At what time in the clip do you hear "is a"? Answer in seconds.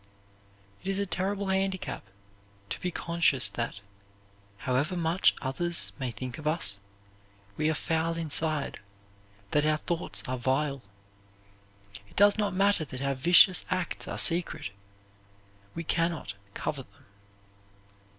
0.87-1.05